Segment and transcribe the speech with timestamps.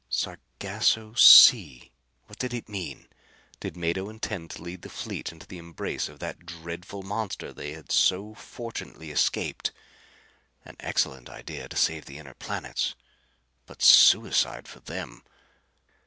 [0.09, 1.91] Sargasso Sea!
[2.25, 3.07] What did it mean?
[3.59, 7.73] Did Mado intend to lead the fleet into the embrace of that dreadful monster they
[7.73, 9.71] had so fortunately escaped?
[10.65, 12.95] An excellent idea to save the inner planets.
[13.67, 15.21] But suicide for them!